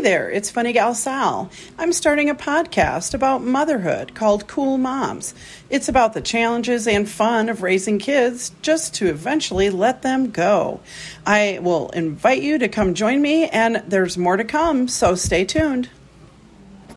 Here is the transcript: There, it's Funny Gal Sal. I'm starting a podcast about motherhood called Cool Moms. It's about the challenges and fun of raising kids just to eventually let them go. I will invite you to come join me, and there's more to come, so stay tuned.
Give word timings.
There, 0.00 0.30
it's 0.30 0.50
Funny 0.50 0.72
Gal 0.72 0.94
Sal. 0.94 1.50
I'm 1.76 1.92
starting 1.92 2.30
a 2.30 2.34
podcast 2.34 3.12
about 3.12 3.42
motherhood 3.42 4.14
called 4.14 4.46
Cool 4.46 4.78
Moms. 4.78 5.34
It's 5.68 5.90
about 5.90 6.14
the 6.14 6.22
challenges 6.22 6.88
and 6.88 7.06
fun 7.06 7.50
of 7.50 7.62
raising 7.62 7.98
kids 7.98 8.52
just 8.62 8.94
to 8.94 9.08
eventually 9.08 9.68
let 9.68 10.00
them 10.00 10.30
go. 10.30 10.80
I 11.26 11.58
will 11.60 11.90
invite 11.90 12.40
you 12.40 12.56
to 12.58 12.68
come 12.68 12.94
join 12.94 13.20
me, 13.20 13.46
and 13.48 13.82
there's 13.86 14.16
more 14.16 14.38
to 14.38 14.44
come, 14.44 14.88
so 14.88 15.14
stay 15.14 15.44
tuned. 15.44 15.90